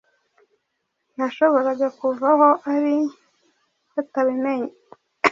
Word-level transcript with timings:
Ntiyashoboraga 1.13 1.87
kuva 1.99 2.27
aho 2.33 2.49
ari 2.73 2.95
batabimenye. 3.93 4.71